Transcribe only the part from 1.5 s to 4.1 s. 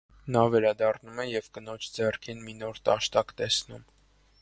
կնոջ ձեռքին մի նոր տաշտակ տեսնում։